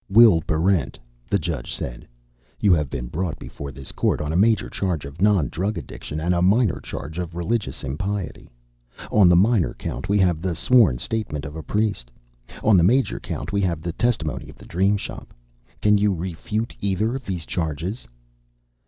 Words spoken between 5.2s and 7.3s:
non drug addiction and a minor charge